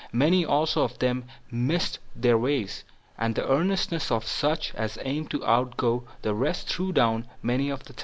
[0.13, 2.85] Many also of them missed their ways,
[3.19, 7.83] and the earnestness of such as aimed to outgo the rest threw down many of
[7.83, 7.95] them.